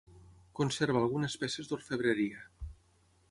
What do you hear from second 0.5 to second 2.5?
Conserva algunes peces d'orfebreria.